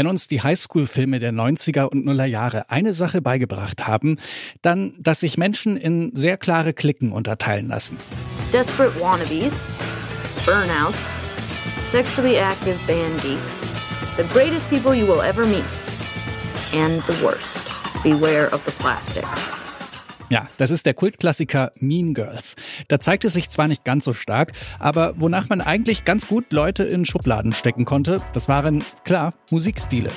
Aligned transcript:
Wenn 0.00 0.06
uns 0.06 0.28
die 0.28 0.40
Highschool-Filme 0.40 1.18
der 1.18 1.30
90er 1.30 1.82
und 1.84 2.06
Nuller 2.06 2.24
Jahre 2.24 2.70
eine 2.70 2.94
Sache 2.94 3.20
beigebracht 3.20 3.86
haben, 3.86 4.16
dann, 4.62 4.94
dass 4.98 5.20
sich 5.20 5.36
Menschen 5.36 5.76
in 5.76 6.16
sehr 6.16 6.38
klare 6.38 6.72
Klicken 6.72 7.12
unterteilen 7.12 7.68
lassen. 7.68 7.98
Desperate 8.50 8.98
wannabes, 8.98 9.52
burnouts, 10.46 10.96
sexually 11.90 12.36
active 12.36 12.78
band 12.86 13.22
geeks, 13.22 13.70
the 14.16 14.24
greatest 14.32 14.70
people 14.70 14.94
you 14.94 15.06
will 15.06 15.20
ever 15.20 15.44
meet, 15.44 15.68
and 16.72 17.02
the 17.02 17.22
worst. 17.22 17.68
Beware 18.02 18.50
of 18.54 18.64
the 18.64 18.72
plastics. 18.82 19.59
Ja, 20.30 20.46
das 20.58 20.70
ist 20.70 20.86
der 20.86 20.94
Kultklassiker 20.94 21.72
Mean 21.80 22.14
Girls. 22.14 22.54
Da 22.86 23.00
zeigt 23.00 23.24
es 23.24 23.32
sich 23.32 23.50
zwar 23.50 23.66
nicht 23.66 23.84
ganz 23.84 24.04
so 24.04 24.12
stark, 24.12 24.52
aber 24.78 25.14
wonach 25.16 25.48
man 25.48 25.60
eigentlich 25.60 26.04
ganz 26.04 26.28
gut 26.28 26.52
Leute 26.52 26.84
in 26.84 27.04
Schubladen 27.04 27.52
stecken 27.52 27.84
konnte, 27.84 28.18
das 28.32 28.48
waren, 28.48 28.84
klar, 29.02 29.34
Musikstile. 29.50 30.10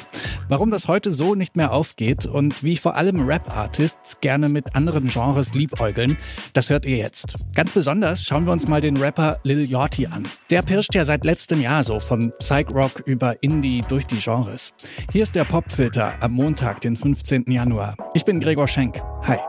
Warum 0.49 0.69
das 0.69 0.87
heute 0.87 1.11
so 1.11 1.33
nicht 1.33 1.55
mehr 1.55 1.71
aufgeht 1.71 2.27
und 2.27 2.61
wie 2.61 2.77
vor 2.77 2.95
allem 2.95 3.25
Rap-Artists 3.25 4.21
gerne 4.21 4.49
mit 4.49 4.75
anderen 4.75 5.07
Genres 5.07 5.55
liebäugeln, 5.55 6.15
das 6.53 6.69
hört 6.69 6.85
ihr 6.85 6.97
jetzt. 6.97 7.35
Ganz 7.55 7.71
besonders 7.71 8.23
schauen 8.23 8.45
wir 8.45 8.51
uns 8.51 8.67
mal 8.67 8.81
den 8.81 8.97
Rapper 8.97 9.39
Lil 9.41 9.65
Yachty 9.65 10.05
an. 10.05 10.27
Der 10.51 10.61
pirscht 10.61 10.93
ja 10.93 11.05
seit 11.05 11.25
letztem 11.25 11.59
Jahr 11.59 11.83
so 11.83 11.99
von 11.99 12.31
Psych-Rock 12.37 13.01
über 13.07 13.41
Indie 13.41 13.81
durch 13.87 14.05
die 14.05 14.19
Genres. 14.19 14.73
Hier 15.11 15.23
ist 15.23 15.33
der 15.33 15.45
Popfilter 15.45 16.13
am 16.19 16.33
Montag, 16.33 16.81
den 16.81 16.95
15. 16.95 17.45
Januar. 17.47 17.97
Ich 18.13 18.25
bin 18.25 18.39
Gregor 18.39 18.67
Schenk. 18.67 19.01
Hi. 19.23 19.39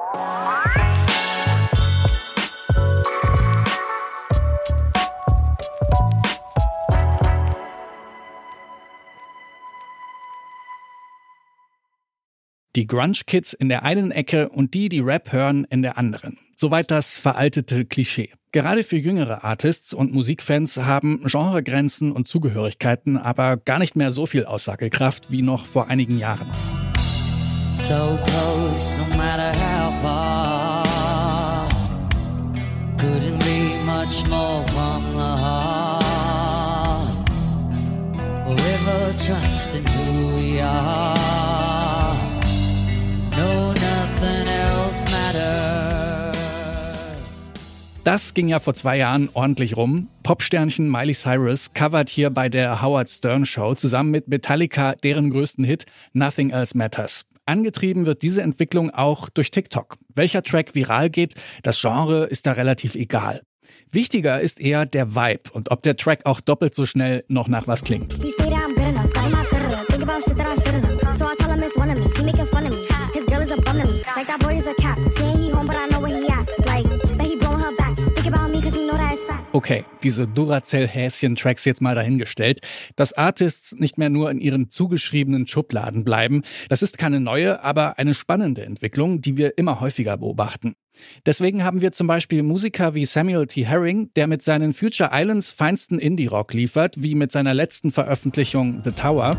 Die 12.77 12.89
Grunge-Kids 12.89 13.53
in 13.53 13.69
der 13.69 13.85
einen 13.85 14.11
Ecke 14.11 14.49
und 14.49 14.75
die, 14.75 14.89
die 14.89 14.99
Rap 14.99 15.33
hören, 15.33 15.65
in 15.71 15.83
der 15.83 15.97
anderen. 15.97 16.39
Soweit 16.57 16.91
das 16.91 17.19
veraltete 17.19 17.85
Klischee. 17.85 18.31
Gerade 18.51 18.83
für 18.83 18.97
jüngere 18.97 19.45
Artists 19.45 19.95
und 19.95 20.13
Musikfans 20.13 20.77
haben 20.79 21.21
Genregrenzen 21.23 22.11
und 22.11 22.27
Zugehörigkeiten 22.27 23.17
aber 23.17 23.57
gar 23.57 23.79
nicht 23.79 23.95
mehr 23.95 24.11
so 24.11 24.27
viel 24.27 24.45
Aussagekraft 24.45 25.31
wie 25.31 25.43
noch 25.43 25.67
vor 25.67 25.89
einigen 25.89 26.19
Jahren. 26.19 26.49
So 27.73 28.19
close, 28.27 28.97
no 28.99 29.17
matter 29.17 29.53
how 29.53 30.03
far. 30.03 30.85
Couldn't 32.99 33.39
be 33.41 33.77
much 33.85 34.29
more 34.29 34.65
from 34.69 35.13
the 35.13 35.19
heart. 35.19 36.01
Forever 38.45 39.13
trusting 39.25 39.85
who 39.85 40.37
we 40.37 40.61
are. 40.63 41.44
Das 48.05 48.35
ging 48.35 48.49
ja 48.49 48.61
vor 48.61 48.75
zwei 48.75 48.99
Jahren 48.99 49.31
ordentlich 49.33 49.79
rum. 49.79 50.09
Popsternchen 50.23 50.91
Miley 50.91 51.15
Cyrus 51.15 51.73
covert 51.73 52.11
hier 52.11 52.29
bei 52.29 52.51
der 52.51 52.83
Howard 52.83 53.09
Stern 53.09 53.47
Show 53.47 53.75
zusammen 53.75 54.11
mit 54.11 54.29
Metallica 54.29 54.95
deren 54.97 55.31
größten 55.31 55.65
Hit 55.65 55.87
Nothing 56.13 56.51
Else 56.51 56.77
Matters. 56.77 57.25
Angetrieben 57.47 58.05
wird 58.05 58.21
diese 58.21 58.43
Entwicklung 58.43 58.91
auch 58.91 59.31
durch 59.31 59.51
TikTok. 59.51 59.97
Welcher 60.15 60.43
Track 60.43 60.75
viral 60.75 61.09
geht, 61.09 61.33
das 61.63 61.81
Genre 61.81 62.25
ist 62.25 62.47
da 62.47 62.53
relativ 62.53 62.95
egal. 62.95 63.41
Wichtiger 63.91 64.39
ist 64.39 64.61
eher 64.61 64.85
der 64.85 65.15
Vibe 65.15 65.51
und 65.53 65.71
ob 65.71 65.83
der 65.83 65.97
Track 65.97 66.27
auch 66.27 66.43
doppelt 66.43 66.75
so 66.75 66.85
schnell 66.85 67.25
noch 67.29 67.49
nach 67.49 67.67
was 67.67 67.85
klingt. 67.85 68.19
He 68.23 68.33
Okay, 79.65 79.87
diese 80.03 80.29
Duracell-Häschen-Tracks 80.29 81.65
jetzt 81.65 81.81
mal 81.81 81.95
dahingestellt. 81.95 82.61
Dass 82.97 83.15
Artists 83.15 83.73
nicht 83.73 83.97
mehr 83.97 84.11
nur 84.11 84.31
in 84.31 84.39
ihren 84.39 84.69
zugeschriebenen 84.69 85.47
Schubladen 85.47 86.05
bleiben, 86.05 86.43
das 86.69 86.83
ist 86.83 86.99
keine 86.99 87.19
neue, 87.19 87.65
aber 87.65 87.99
eine 87.99 88.13
spannende 88.13 88.63
Entwicklung, 88.63 89.23
die 89.23 89.39
wir 89.39 89.57
immer 89.57 89.81
häufiger 89.81 90.19
beobachten. 90.19 90.75
Deswegen 91.25 91.65
haben 91.65 91.81
wir 91.81 91.93
zum 91.93 92.07
Beispiel 92.07 92.43
Musiker 92.43 92.95
wie 92.95 93.07
Samuel 93.07 93.47
T. 93.47 93.65
Herring, 93.65 94.11
der 94.17 94.27
mit 94.27 94.43
seinen 94.43 94.75
Future 94.75 95.09
Islands 95.15 95.51
feinsten 95.51 95.99
Indie-Rock 95.99 96.53
liefert, 96.53 97.03
wie 97.03 97.15
mit 97.15 97.33
seiner 97.33 97.55
letzten 97.55 97.91
Veröffentlichung 97.91 98.83
The 98.85 98.91
Tower. 98.91 99.35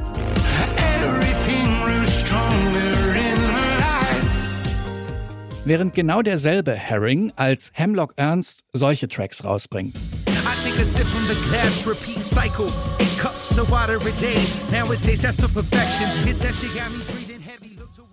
Während 5.66 5.94
genau 5.94 6.22
derselbe 6.22 6.74
Herring 6.74 7.34
als 7.36 7.72
Hemlock 7.74 8.14
Ernst 8.16 8.64
solche 8.72 9.08
Tracks 9.08 9.44
rausbringt. 9.44 9.96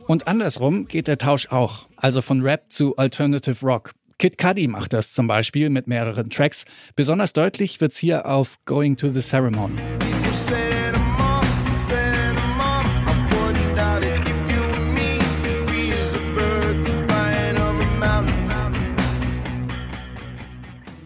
Und 0.07 0.29
andersrum 0.29 0.87
geht 0.87 1.09
der 1.09 1.19
Tausch 1.19 1.49
auch, 1.49 1.89
also 1.97 2.23
von 2.23 2.43
Rap 2.43 2.65
zu 2.71 2.97
Alternative 2.97 3.65
Rock. 3.65 3.93
Kid 4.19 4.39
Cudi 4.39 4.69
macht 4.69 4.93
das 4.93 5.13
zum 5.13 5.27
Beispiel 5.27 5.69
mit 5.69 5.89
mehreren 5.89 6.31
Tracks. 6.31 6.65
Besonders 6.95 7.33
deutlich 7.33 7.81
wird's 7.81 7.99
hier 7.99 8.27
auf 8.27 8.57
Going 8.67 8.97
to 8.97 9.11
the 9.11 9.21
Ceremony. 9.21 9.81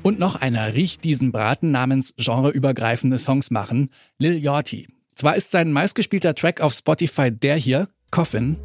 Und 0.06 0.20
noch 0.20 0.36
einer 0.36 0.72
riecht 0.72 1.02
diesen 1.02 1.32
Braten 1.32 1.72
namens 1.72 2.14
genreübergreifende 2.16 3.18
Songs 3.18 3.50
machen, 3.50 3.90
Lil 4.18 4.38
Yachty. 4.38 4.86
Zwar 5.16 5.34
ist 5.34 5.50
sein 5.50 5.72
meistgespielter 5.72 6.36
Track 6.36 6.60
auf 6.60 6.74
Spotify 6.74 7.32
der 7.32 7.56
hier, 7.56 7.88
Coffin. 8.12 8.56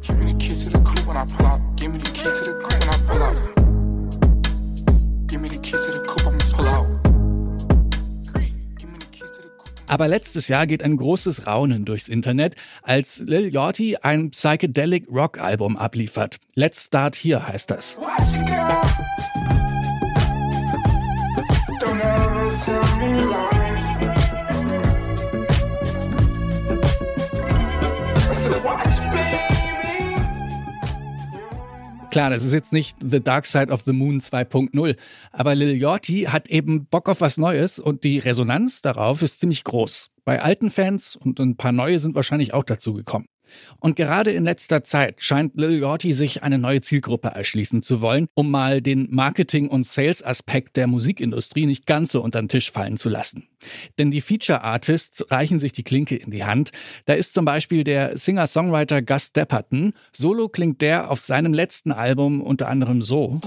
Aber 9.88 10.06
letztes 10.06 10.46
Jahr 10.46 10.68
geht 10.68 10.84
ein 10.84 10.96
großes 10.96 11.48
Raunen 11.48 11.84
durchs 11.84 12.06
Internet, 12.06 12.54
als 12.82 13.18
Lil 13.18 13.52
Yachty 13.52 13.96
ein 14.00 14.30
Psychedelic 14.30 15.08
Rock 15.10 15.40
Album 15.40 15.76
abliefert. 15.76 16.36
Let's 16.54 16.84
Start 16.84 17.16
Here 17.16 17.48
heißt 17.48 17.72
das. 17.72 17.98
Klar, 32.10 32.28
das 32.28 32.44
ist 32.44 32.52
jetzt 32.52 32.72
nicht 32.72 32.98
The 33.00 33.20
Dark 33.20 33.46
Side 33.46 33.72
of 33.72 33.82
the 33.82 33.92
Moon 33.92 34.20
2.0, 34.20 34.96
aber 35.32 35.54
Lil 35.54 35.80
Yachty 35.80 36.24
hat 36.28 36.48
eben 36.48 36.84
Bock 36.86 37.08
auf 37.08 37.20
was 37.20 37.38
Neues 37.38 37.78
und 37.78 38.04
die 38.04 38.18
Resonanz 38.18 38.82
darauf 38.82 39.22
ist 39.22 39.40
ziemlich 39.40 39.64
groß. 39.64 40.10
Bei 40.24 40.42
alten 40.42 40.70
Fans 40.70 41.16
und 41.16 41.40
ein 41.40 41.56
paar 41.56 41.72
neue 41.72 41.98
sind 41.98 42.14
wahrscheinlich 42.14 42.54
auch 42.54 42.64
dazu 42.64 42.92
gekommen. 42.92 43.26
Und 43.78 43.96
gerade 43.96 44.30
in 44.30 44.44
letzter 44.44 44.84
Zeit 44.84 45.22
scheint 45.22 45.56
Lil 45.56 45.80
Yachty 45.80 46.12
sich 46.12 46.42
eine 46.42 46.58
neue 46.58 46.80
Zielgruppe 46.80 47.28
erschließen 47.28 47.82
zu 47.82 48.00
wollen, 48.00 48.26
um 48.34 48.50
mal 48.50 48.80
den 48.80 49.08
Marketing- 49.10 49.68
und 49.68 49.86
Sales-Aspekt 49.86 50.76
der 50.76 50.86
Musikindustrie 50.86 51.66
nicht 51.66 51.86
ganz 51.86 52.12
so 52.12 52.22
unter 52.22 52.40
den 52.40 52.48
Tisch 52.48 52.70
fallen 52.70 52.96
zu 52.96 53.08
lassen. 53.08 53.48
Denn 53.98 54.10
die 54.10 54.20
Feature-Artists 54.20 55.30
reichen 55.30 55.58
sich 55.58 55.72
die 55.72 55.84
Klinke 55.84 56.16
in 56.16 56.30
die 56.30 56.44
Hand. 56.44 56.70
Da 57.06 57.14
ist 57.14 57.34
zum 57.34 57.44
Beispiel 57.44 57.84
der 57.84 58.16
Singer-Songwriter 58.16 59.02
Gus 59.02 59.32
Depperton. 59.32 59.92
Solo 60.12 60.48
klingt 60.48 60.82
der 60.82 61.10
auf 61.10 61.20
seinem 61.20 61.52
letzten 61.52 61.92
Album 61.92 62.40
unter 62.40 62.68
anderem 62.68 63.02
so. 63.02 63.40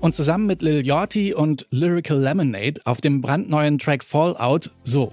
Und 0.00 0.14
zusammen 0.14 0.46
mit 0.46 0.62
Lil 0.62 0.86
Yachty 0.86 1.34
und 1.34 1.66
Lyrical 1.70 2.18
Lemonade 2.18 2.80
auf 2.84 3.00
dem 3.00 3.20
brandneuen 3.20 3.78
Track 3.78 4.02
Fallout 4.02 4.70
so. 4.84 5.12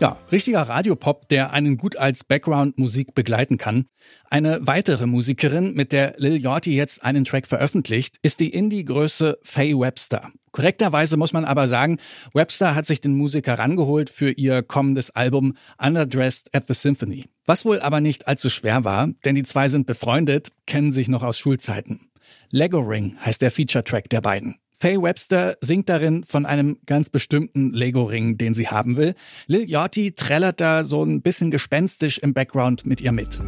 Ja, 0.00 0.16
richtiger 0.32 0.62
Radiopop, 0.62 1.28
der 1.28 1.52
einen 1.52 1.76
gut 1.76 1.96
als 1.96 2.24
Background-Musik 2.24 3.14
begleiten 3.14 3.58
kann. 3.58 3.84
Eine 4.30 4.66
weitere 4.66 5.06
Musikerin, 5.06 5.74
mit 5.74 5.92
der 5.92 6.14
Lil 6.16 6.40
Yachty 6.40 6.74
jetzt 6.74 7.04
einen 7.04 7.26
Track 7.26 7.46
veröffentlicht, 7.46 8.16
ist 8.22 8.40
die 8.40 8.48
Indie-Größe 8.48 9.38
Faye 9.42 9.78
Webster. 9.78 10.32
Korrekterweise 10.52 11.16
muss 11.16 11.32
man 11.32 11.44
aber 11.44 11.68
sagen, 11.68 11.98
Webster 12.34 12.74
hat 12.74 12.86
sich 12.86 13.00
den 13.00 13.16
Musiker 13.16 13.58
rangeholt 13.58 14.10
für 14.10 14.30
ihr 14.30 14.62
kommendes 14.62 15.10
Album 15.10 15.54
Underdressed 15.78 16.54
at 16.54 16.66
the 16.66 16.74
Symphony. 16.74 17.26
Was 17.46 17.64
wohl 17.64 17.80
aber 17.80 18.00
nicht 18.00 18.28
allzu 18.28 18.50
schwer 18.50 18.84
war, 18.84 19.08
denn 19.24 19.34
die 19.34 19.42
zwei 19.42 19.68
sind 19.68 19.86
befreundet, 19.86 20.48
kennen 20.66 20.92
sich 20.92 21.08
noch 21.08 21.22
aus 21.22 21.38
Schulzeiten. 21.38 22.10
Lego 22.50 22.80
Ring 22.80 23.16
heißt 23.24 23.42
der 23.42 23.50
Feature-Track 23.50 24.08
der 24.10 24.20
beiden. 24.20 24.56
Faye 24.72 25.02
Webster 25.02 25.58
singt 25.60 25.90
darin 25.90 26.24
von 26.24 26.46
einem 26.46 26.78
ganz 26.86 27.10
bestimmten 27.10 27.74
Lego-Ring, 27.74 28.38
den 28.38 28.54
sie 28.54 28.68
haben 28.68 28.96
will. 28.96 29.14
Lil 29.46 29.68
Yachty 29.68 30.12
trällert 30.12 30.60
da 30.60 30.84
so 30.84 31.04
ein 31.04 31.20
bisschen 31.20 31.50
gespenstisch 31.50 32.16
im 32.18 32.32
Background 32.32 32.86
mit 32.86 33.02
ihr 33.02 33.12
mit. 33.12 33.40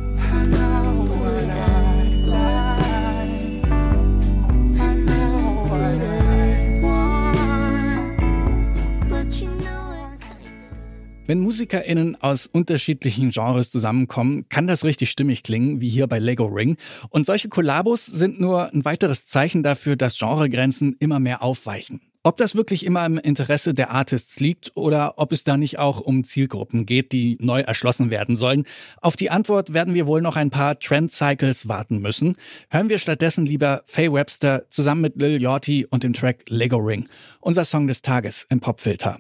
Wenn 11.25 11.39
MusikerInnen 11.39 12.21
aus 12.21 12.49
unterschiedlichen 12.49 13.31
Genres 13.31 13.71
zusammenkommen, 13.71 14.49
kann 14.49 14.67
das 14.67 14.85
richtig 14.85 15.09
stimmig 15.11 15.45
klingen, 15.45 15.81
wie 15.81 15.89
hier 15.89 16.09
bei 16.09 16.19
Lego 16.19 16.47
Ring. 16.47 16.77
Und 17.11 17.27
solche 17.27 17.49
Kollabos 17.49 18.05
sind 18.07 18.41
nur 18.41 18.73
ein 18.73 18.85
weiteres 18.85 19.27
Zeichen 19.27 19.63
dafür, 19.63 19.95
dass 19.95 20.19
Genregrenzen 20.19 20.97
immer 20.99 21.21
mehr 21.21 21.43
aufweichen. 21.43 22.01
Ob 22.25 22.37
das 22.37 22.55
wirklich 22.55 22.85
immer 22.85 23.07
im 23.07 23.19
Interesse 23.19 23.73
der 23.73 23.91
Artists 23.91 24.41
liegt 24.41 24.73
oder 24.77 25.15
ob 25.17 25.33
es 25.33 25.45
da 25.45 25.57
nicht 25.57 25.79
auch 25.79 26.01
um 26.01 26.25
Zielgruppen 26.25 26.87
geht, 26.87 27.13
die 27.13 27.37
neu 27.41 27.61
erschlossen 27.61 28.11
werden 28.11 28.37
sollen, 28.37 28.65
auf 29.01 29.17
die 29.17 29.31
Antwort 29.31 29.73
werden 29.73 29.95
wir 29.95 30.07
wohl 30.07 30.23
noch 30.23 30.37
ein 30.37 30.51
paar 30.51 30.79
Trend 30.79 31.13
Cycles 31.13 31.69
warten 31.69 32.01
müssen. 32.01 32.37
Hören 32.69 32.91
wir 32.91 32.99
stattdessen 32.99 33.47
lieber 33.47 33.83
Faye 33.87 34.13
Webster 34.13 34.65
zusammen 34.71 35.03
mit 35.03 35.17
Lil 35.17 35.41
Yachty 35.41 35.87
und 35.89 36.03
dem 36.03 36.15
Track 36.15 36.45
Lego 36.49 36.79
Ring, 36.79 37.09
unser 37.41 37.65
Song 37.65 37.87
des 37.87 38.03
Tages 38.03 38.47
im 38.51 38.61
Popfilter. 38.61 39.19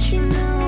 you 0.00 0.22
know. 0.22 0.59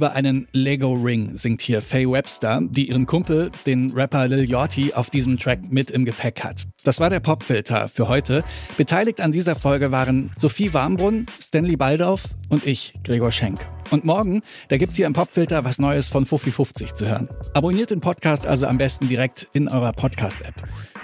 Über 0.00 0.14
einen 0.14 0.48
Lego 0.52 0.94
Ring 0.94 1.36
singt 1.36 1.60
hier 1.60 1.82
Faye 1.82 2.10
Webster, 2.10 2.62
die 2.62 2.88
ihren 2.88 3.04
Kumpel, 3.04 3.50
den 3.66 3.92
Rapper 3.92 4.28
Lil 4.28 4.48
Yachty, 4.48 4.94
auf 4.94 5.10
diesem 5.10 5.36
Track 5.36 5.70
mit 5.70 5.90
im 5.90 6.06
Gepäck 6.06 6.42
hat. 6.42 6.64
Das 6.84 7.00
war 7.00 7.10
der 7.10 7.20
Popfilter 7.20 7.86
für 7.86 8.08
heute. 8.08 8.42
Beteiligt 8.78 9.20
an 9.20 9.30
dieser 9.30 9.56
Folge 9.56 9.92
waren 9.92 10.30
Sophie 10.38 10.72
Warmbrunn, 10.72 11.26
Stanley 11.38 11.76
Baldauf 11.76 12.24
und 12.48 12.66
ich, 12.66 12.94
Gregor 13.04 13.30
Schenk. 13.30 13.60
Und 13.90 14.06
morgen, 14.06 14.40
da 14.68 14.78
gibt's 14.78 14.96
hier 14.96 15.04
im 15.04 15.12
Popfilter 15.12 15.66
was 15.66 15.78
Neues 15.78 16.08
von 16.08 16.24
Fuffi 16.24 16.50
50 16.50 16.94
zu 16.94 17.06
hören. 17.06 17.28
Abonniert 17.52 17.90
den 17.90 18.00
Podcast 18.00 18.46
also 18.46 18.68
am 18.68 18.78
besten 18.78 19.06
direkt 19.06 19.48
in 19.52 19.68
eurer 19.68 19.92
Podcast-App. 19.92 20.54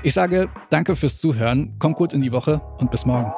Ich 0.05 0.15
sage 0.15 0.49
danke 0.71 0.97
fürs 0.97 1.19
Zuhören, 1.19 1.79
kommt 1.79 1.97
gut 1.97 2.15
in 2.15 2.23
die 2.23 2.33
Woche 2.33 2.63
und 2.79 2.91
bis 2.91 3.05
morgen. 3.05 3.31